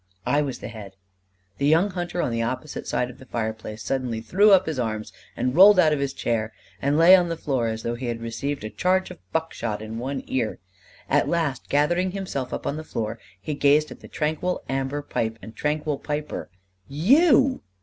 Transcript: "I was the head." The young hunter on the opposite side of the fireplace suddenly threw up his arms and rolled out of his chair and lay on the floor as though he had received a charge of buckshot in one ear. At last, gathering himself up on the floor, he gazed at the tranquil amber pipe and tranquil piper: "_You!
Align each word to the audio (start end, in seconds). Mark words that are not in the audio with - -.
"I 0.25 0.41
was 0.41 0.57
the 0.57 0.67
head." 0.67 0.95
The 1.59 1.67
young 1.67 1.91
hunter 1.91 2.23
on 2.23 2.31
the 2.31 2.41
opposite 2.41 2.87
side 2.87 3.11
of 3.11 3.19
the 3.19 3.25
fireplace 3.27 3.83
suddenly 3.83 4.19
threw 4.19 4.51
up 4.51 4.65
his 4.65 4.79
arms 4.79 5.13
and 5.37 5.53
rolled 5.55 5.77
out 5.77 5.93
of 5.93 5.99
his 5.99 6.11
chair 6.11 6.53
and 6.81 6.97
lay 6.97 7.15
on 7.15 7.29
the 7.29 7.37
floor 7.37 7.67
as 7.67 7.83
though 7.83 7.93
he 7.93 8.07
had 8.07 8.19
received 8.19 8.63
a 8.63 8.71
charge 8.71 9.11
of 9.11 9.19
buckshot 9.31 9.79
in 9.79 9.99
one 9.99 10.23
ear. 10.25 10.57
At 11.07 11.29
last, 11.29 11.69
gathering 11.69 12.13
himself 12.13 12.51
up 12.51 12.65
on 12.65 12.77
the 12.77 12.83
floor, 12.83 13.19
he 13.39 13.53
gazed 13.53 13.91
at 13.91 13.99
the 13.99 14.07
tranquil 14.07 14.63
amber 14.67 15.03
pipe 15.03 15.37
and 15.39 15.55
tranquil 15.55 15.99
piper: 15.99 16.49
"_You! 16.89 17.61